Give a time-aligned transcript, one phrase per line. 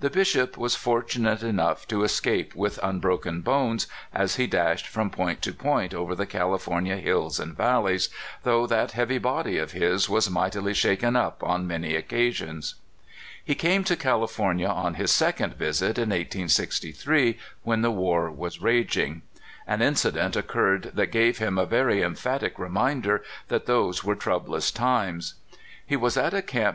[0.00, 5.40] The Bishop was fortunate enough to escape with unbroken bones as he dashed from point
[5.40, 8.10] to point over the California hills and valleys,
[8.42, 12.74] though that heavy body of his was mightily shaken up on many occasions.
[13.42, 19.22] He came to California on his second visit, in 1863, when the war was raging.
[19.66, 24.70] An incident oc curred that gave him a very emphatic reminder that those were troublous
[24.70, 25.36] times.
[25.86, 26.74] He was at a camp